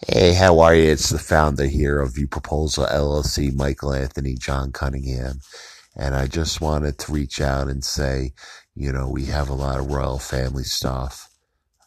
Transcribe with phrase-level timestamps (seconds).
[0.00, 0.90] Hey, how are you?
[0.90, 5.40] It's the founder here of View Proposal LLC, Michael Anthony John Cunningham.
[5.94, 8.32] And I just wanted to reach out and say,
[8.74, 11.28] you know, we have a lot of royal family stuff.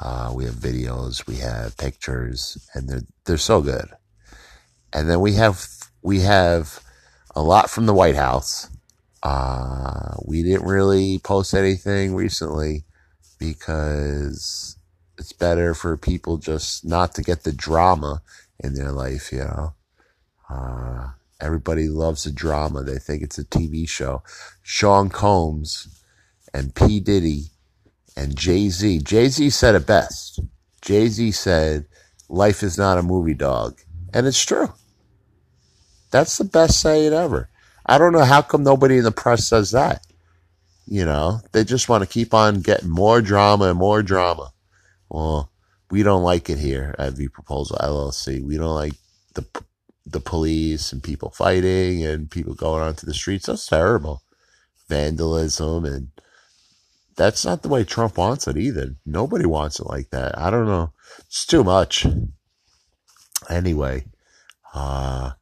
[0.00, 3.90] Uh, we have videos, we have pictures, and they're they're so good.
[4.92, 5.66] And then we have
[6.02, 6.80] we have
[7.36, 8.68] a lot from the White House.
[9.22, 12.84] Uh, we didn't really post anything recently
[13.38, 14.76] because
[15.22, 18.20] it's better for people just not to get the drama
[18.58, 19.72] in their life, you know.
[20.50, 21.10] Uh,
[21.40, 22.82] everybody loves the drama.
[22.82, 24.24] They think it's a TV show.
[24.62, 26.02] Sean Combs
[26.52, 26.98] and P.
[26.98, 27.44] Diddy
[28.16, 28.98] and Jay Z.
[29.04, 30.40] Jay Z said it best.
[30.80, 31.86] Jay Z said,
[32.28, 33.78] Life is not a movie dog.
[34.12, 34.72] And it's true.
[36.10, 37.48] That's the best saying ever.
[37.86, 40.04] I don't know how come nobody in the press says that.
[40.84, 44.52] You know, they just want to keep on getting more drama and more drama.
[45.12, 45.52] Well,
[45.90, 48.42] we don't like it here at View Proposal LLC.
[48.42, 48.94] We don't like
[49.34, 49.44] the
[50.06, 53.44] the police and people fighting and people going onto the streets.
[53.46, 54.22] That's terrible.
[54.88, 56.08] Vandalism and
[57.14, 58.96] that's not the way Trump wants it either.
[59.04, 60.36] Nobody wants it like that.
[60.38, 60.94] I don't know.
[61.26, 62.06] It's too much.
[63.50, 64.06] Anyway,
[64.72, 65.32] uh,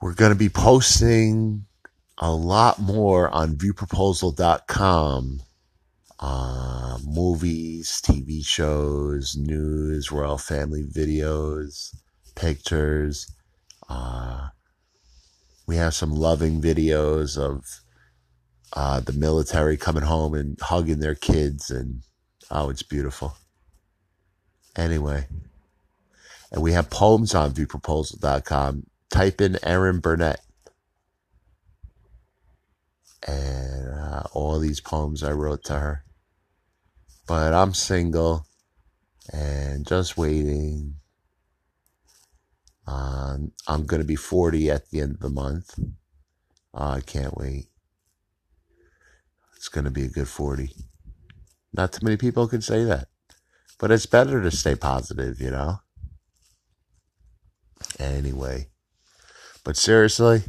[0.00, 1.66] we're going to be posting
[2.16, 5.42] a lot more on viewproposal.com
[6.18, 11.94] uh, movies, TV shows, news, royal family videos,
[12.34, 13.34] pictures.
[13.88, 14.48] Uh,
[15.66, 17.64] we have some loving videos of
[18.72, 22.02] uh, the military coming home and hugging their kids, and
[22.50, 23.36] oh, it's beautiful.
[24.76, 25.26] Anyway,
[26.52, 28.86] and we have poems on viewproposal.com.
[29.10, 30.40] Type in Erin Burnett.
[33.26, 36.04] And uh, all these poems I wrote to her.
[37.26, 38.46] But I'm single
[39.32, 40.96] and just waiting.
[42.86, 45.78] Um, I'm going to be 40 at the end of the month.
[46.72, 47.66] Oh, I can't wait.
[49.56, 50.70] It's going to be a good 40.
[51.72, 53.08] Not too many people can say that.
[53.78, 55.80] But it's better to stay positive, you know?
[57.98, 58.68] Anyway.
[59.64, 60.44] But seriously,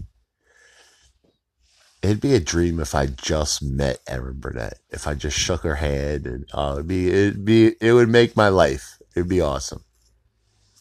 [2.08, 4.80] It'd be a dream if I just met Erin Burnett.
[4.90, 8.34] If I just shook her hand and uh, it'd be it'd be it would make
[8.34, 8.98] my life.
[9.14, 9.84] It'd be awesome.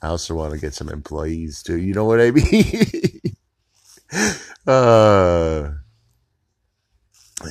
[0.01, 1.79] I also want to get some employees too.
[1.79, 2.31] You know what I
[4.13, 4.41] mean?
[4.69, 5.71] uh,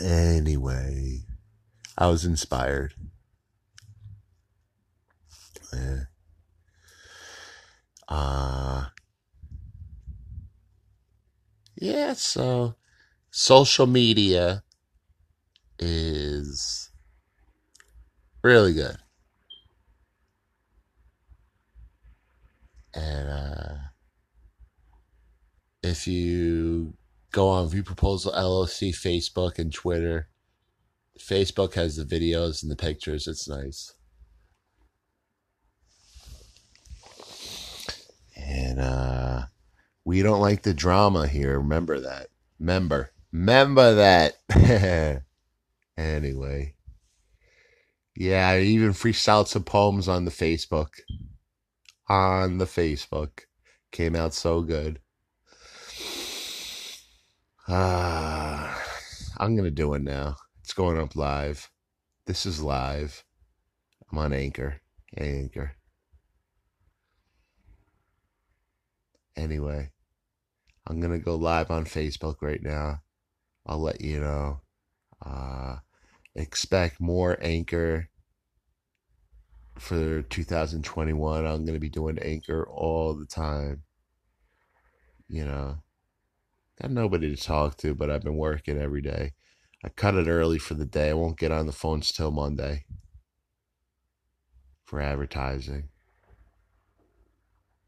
[0.02, 1.24] anyway,
[1.98, 2.94] I was inspired.
[5.74, 6.00] Yeah.
[8.08, 8.86] Uh,
[11.76, 12.76] yeah, so
[13.38, 14.64] social media
[15.78, 16.90] is
[18.42, 18.96] really good.
[22.94, 23.74] And uh,
[25.84, 26.94] if you
[27.34, 30.30] go on View Proposal LLC Facebook and Twitter,
[31.20, 33.28] Facebook has the videos and the pictures.
[33.28, 33.96] It's nice.
[38.38, 39.42] And uh,
[40.06, 41.60] we don't like the drama here.
[41.60, 42.28] Remember that.
[42.58, 43.12] Remember.
[43.36, 44.38] Remember that.
[45.98, 46.74] anyway.
[48.16, 50.88] Yeah, I even freestyled some poems on the Facebook.
[52.08, 53.42] On the Facebook.
[53.92, 55.02] Came out so good.
[57.68, 58.82] Ah,
[59.38, 60.38] I'm going to do it now.
[60.64, 61.70] It's going up live.
[62.28, 63.26] This is live.
[64.10, 64.80] I'm on Anchor.
[65.18, 65.74] Anchor.
[69.36, 69.92] Anyway,
[70.88, 73.02] I'm going to go live on Facebook right now.
[73.66, 74.62] I'll let you know.
[75.26, 75.78] Uh,
[76.36, 78.10] expect more Anchor
[79.78, 81.46] for 2021.
[81.46, 83.84] I'm going to be doing Anchor all the time.
[85.28, 85.78] You know,
[86.82, 89.34] got nobody to talk to, but I've been working every day.
[89.84, 91.10] I cut it early for the day.
[91.10, 92.86] I won't get on the phones till Monday
[94.84, 95.90] for advertising.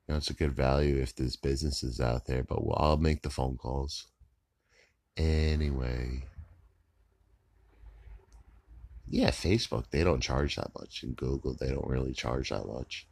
[0.08, 3.30] You know, it's a good value if there's businesses out there, but I'll make the
[3.30, 4.08] phone calls.
[5.18, 6.24] Anyway.
[9.10, 11.04] Yeah, Facebook, they don't charge that much.
[11.04, 13.08] And Google, they don't really charge that much.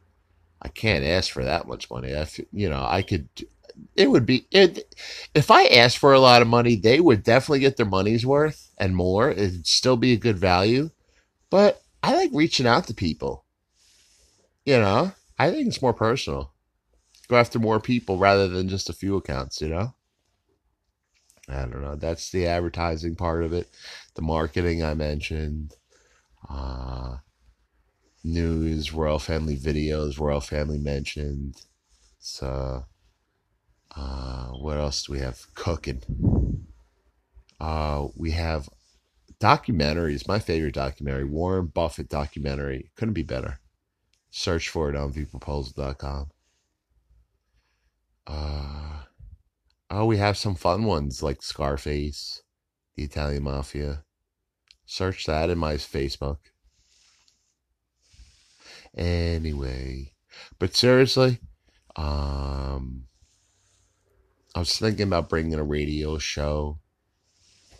[0.62, 2.14] I can't ask for that much money.
[2.14, 3.28] I, you know, I could,
[3.94, 4.94] it would be, it,
[5.34, 8.70] if I asked for a lot of money, they would definitely get their money's worth
[8.78, 9.30] and more.
[9.30, 10.90] It'd still be a good value.
[11.50, 13.44] But I like reaching out to people.
[14.64, 16.52] You know, I think it's more personal.
[17.28, 19.94] Go after more people rather than just a few accounts, you know?
[21.48, 21.96] I don't know.
[21.96, 23.68] That's the advertising part of it.
[24.14, 25.74] The marketing I mentioned.
[26.48, 27.18] Uh,
[28.24, 31.62] news, royal family videos, royal family mentioned.
[32.18, 32.84] So,
[33.94, 36.66] uh, what else do we have cooking?
[37.60, 38.68] Uh, we have
[39.40, 40.26] documentaries.
[40.26, 42.90] My favorite documentary, Warren Buffett documentary.
[42.96, 43.60] Couldn't be better.
[44.30, 46.30] Search for it on viewproposal.com.
[48.26, 48.95] Uh,
[49.90, 52.42] oh, we have some fun ones like Scarface,
[52.96, 54.04] the Italian Mafia.
[54.86, 56.38] Search that in my Facebook.
[58.96, 60.12] Anyway,
[60.58, 61.38] but seriously,
[61.96, 63.04] um,
[64.54, 66.78] I was thinking about bringing a radio show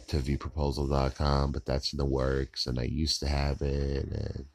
[0.08, 4.46] to viewproposal.com, but that's in the works, and I used to have it, and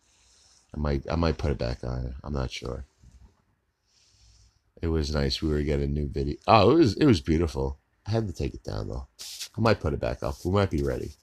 [0.75, 2.15] I might I might put it back on.
[2.24, 2.86] I'm not sure.
[4.81, 5.41] It was nice.
[5.41, 6.37] We were getting new video.
[6.47, 7.77] Oh, it was it was beautiful.
[8.07, 9.07] I had to take it down though.
[9.57, 10.35] I might put it back up.
[10.43, 11.13] We might be ready.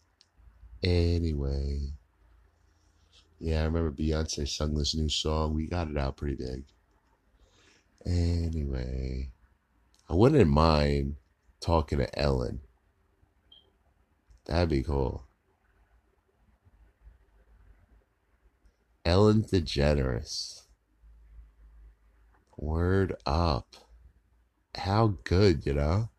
[0.82, 1.80] Anyway,
[3.40, 5.54] yeah, I remember Beyonce sung this new song.
[5.54, 6.64] We got it out pretty big.
[8.06, 9.30] Anyway,
[10.08, 11.16] I wouldn't mind
[11.60, 12.60] talking to Ellen.
[14.46, 15.24] That'd be cool.
[19.04, 20.62] Ellen DeGeneres.
[22.58, 23.76] Word up.
[24.74, 26.10] How good, you know?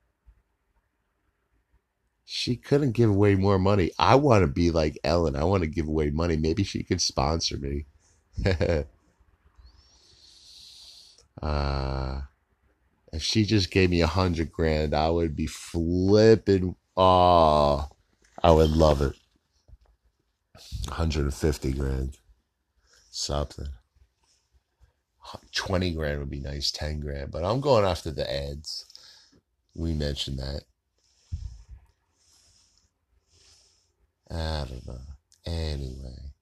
[2.24, 3.92] She couldn't give away more money.
[4.00, 5.36] I want to be like Ellen.
[5.36, 6.38] I want to give away money.
[6.38, 7.86] Maybe she could sponsor me.
[11.42, 12.22] uh,
[13.12, 16.76] if she just gave me a hundred grand, I would be flipping.
[16.96, 17.90] Oh,
[18.42, 19.16] I would love it.
[20.88, 22.18] 150 grand.
[23.12, 23.70] Something.
[25.54, 27.32] 20 grand would be nice, 10 grand.
[27.32, 28.86] But I'm going after the ads.
[29.76, 30.64] We mentioned that.
[34.32, 35.00] I don't know.
[35.46, 36.34] Anyway.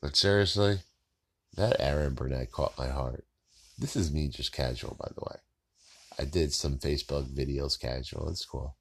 [0.00, 0.80] But seriously,
[1.56, 3.24] that Erin Burnett caught my heart.
[3.78, 5.36] This is me just casual, by the way.
[6.18, 8.28] I did some Facebook videos casual.
[8.28, 8.76] It's cool.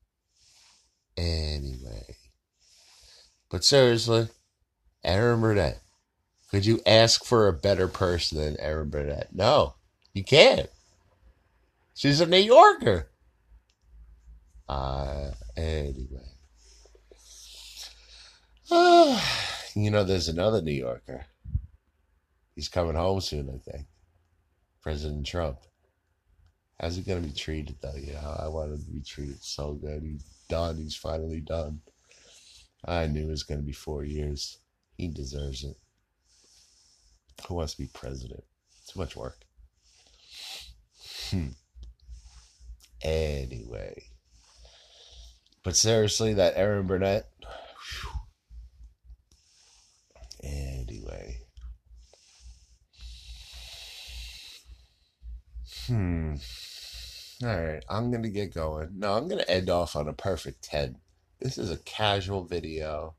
[1.17, 2.15] Anyway.
[3.49, 4.29] But seriously,
[5.03, 5.81] Erin Burnett.
[6.51, 9.29] Could you ask for a better person than Erin Burnett?
[9.33, 9.75] No,
[10.13, 10.69] you can't.
[11.95, 13.09] She's a New Yorker.
[14.67, 16.29] Uh, anyway.
[18.71, 19.21] Uh,
[19.75, 21.25] you know, there's another New Yorker.
[22.55, 23.87] He's coming home soon, I think.
[24.81, 25.59] President Trump.
[26.79, 27.95] How's he going to be treated, though?
[27.95, 30.03] You know, I want him to be treated so good.
[30.03, 30.77] He's done.
[30.77, 31.81] He's finally done.
[32.85, 34.59] I knew it was going to be four years.
[34.97, 35.77] He deserves it.
[37.47, 38.43] Who wants to be president?
[38.87, 39.37] Too much work.
[41.29, 41.49] Hmm.
[43.01, 44.03] Anyway.
[45.63, 47.27] But seriously, that Erin Burnett,
[50.45, 51.39] Anyway.
[55.87, 56.35] Hmm.
[57.43, 58.89] All right, I'm going to get going.
[58.95, 60.97] No, I'm going to end off on a perfect 10.
[61.39, 63.15] This is a casual video.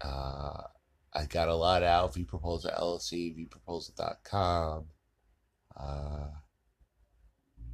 [0.00, 0.62] Uh,
[1.16, 2.14] I got a lot out.
[2.28, 4.84] Proposal LLC, vproposal.com.
[5.74, 6.28] Uh,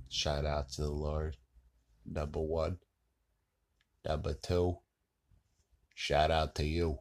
[0.09, 1.37] shout out to the Lord.
[2.07, 2.79] Number one.
[4.07, 4.79] Number two.
[5.95, 7.01] Shout out to you.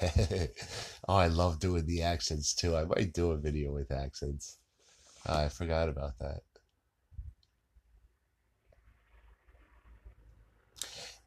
[0.02, 0.48] oh,
[1.08, 2.74] I love doing the accents too.
[2.74, 4.56] I might do a video with accents.
[5.28, 6.40] Uh, I forgot about that.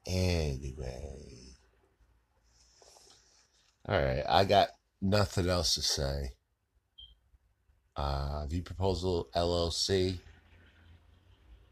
[0.07, 1.56] Anyway.
[3.89, 4.67] All right, I got
[5.01, 6.31] nothing else to say.
[7.95, 10.17] Uh, View Proposal LLC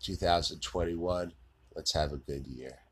[0.02, 1.34] 2021.
[1.76, 2.85] Let's have a good year.